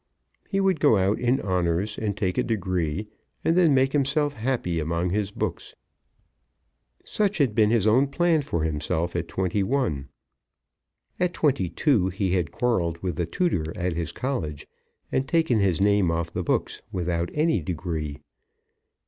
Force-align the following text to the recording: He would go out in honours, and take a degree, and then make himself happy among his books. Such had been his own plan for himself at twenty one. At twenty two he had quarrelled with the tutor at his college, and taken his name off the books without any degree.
He 0.49 0.59
would 0.59 0.79
go 0.79 0.97
out 0.97 1.19
in 1.19 1.39
honours, 1.41 1.95
and 1.95 2.17
take 2.17 2.39
a 2.39 2.43
degree, 2.43 3.05
and 3.45 3.55
then 3.55 3.75
make 3.75 3.93
himself 3.93 4.33
happy 4.33 4.79
among 4.79 5.11
his 5.11 5.29
books. 5.29 5.75
Such 7.03 7.37
had 7.37 7.53
been 7.53 7.69
his 7.69 7.85
own 7.85 8.07
plan 8.07 8.41
for 8.41 8.63
himself 8.63 9.15
at 9.15 9.27
twenty 9.27 9.61
one. 9.61 10.09
At 11.19 11.33
twenty 11.35 11.69
two 11.69 12.07
he 12.09 12.31
had 12.33 12.49
quarrelled 12.51 12.97
with 13.03 13.15
the 13.15 13.27
tutor 13.27 13.77
at 13.77 13.93
his 13.93 14.11
college, 14.11 14.65
and 15.11 15.27
taken 15.27 15.59
his 15.59 15.79
name 15.79 16.09
off 16.09 16.33
the 16.33 16.41
books 16.41 16.81
without 16.91 17.29
any 17.35 17.61
degree. 17.61 18.17